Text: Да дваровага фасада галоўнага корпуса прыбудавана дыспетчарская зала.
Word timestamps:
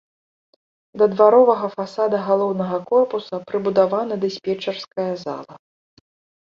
Да 1.01 1.05
дваровага 1.13 1.67
фасада 1.75 2.17
галоўнага 2.31 2.77
корпуса 2.93 3.35
прыбудавана 3.53 4.13
дыспетчарская 4.27 5.11
зала. 5.23 5.53